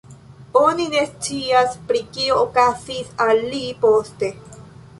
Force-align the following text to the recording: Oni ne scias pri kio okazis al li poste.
Oni 0.59 0.87
ne 0.93 1.03
scias 1.09 1.75
pri 1.91 2.01
kio 2.17 2.39
okazis 2.47 3.15
al 3.29 3.45
li 3.53 3.63
poste. 3.87 4.35